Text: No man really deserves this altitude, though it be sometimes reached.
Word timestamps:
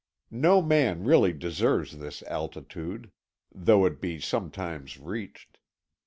No 0.33 0.63
man 0.63 1.03
really 1.03 1.31
deserves 1.31 1.99
this 1.99 2.23
altitude, 2.23 3.11
though 3.53 3.85
it 3.85 4.01
be 4.01 4.19
sometimes 4.19 4.97
reached. 4.99 5.59